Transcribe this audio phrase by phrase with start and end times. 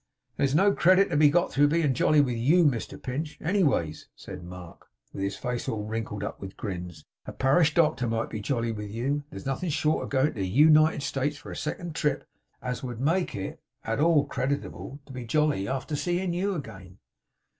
[0.37, 4.43] 'There's no credit to be got through being jolly with YOU, Mr Pinch, anyways,' said
[4.43, 7.05] Mark, with his face all wrinkled up with grins.
[7.27, 9.23] 'A parish doctor might be jolly with you.
[9.29, 12.27] There's nothing short of goin' to the U nited States for a second trip,
[12.63, 16.97] as would make it at all creditable to be jolly, arter seein' you again!